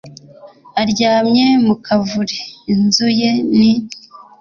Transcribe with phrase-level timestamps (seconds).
[0.81, 2.37] aryamye mu kavure,
[2.73, 3.71] inzu ye ni